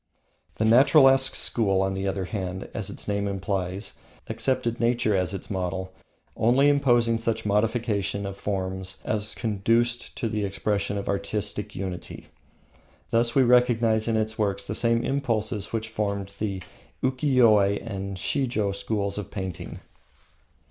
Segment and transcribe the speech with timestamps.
[0.55, 5.93] The Naturalesque school, on the other hand, accepted nature as its model,
[6.35, 12.29] only imposing such modifications of form as conduced to the expression of artistic unity.
[13.11, 16.63] Thus we recognise in its works the same impulses which formed the
[17.03, 19.81] Ukiyoe and Shijo schools of painting.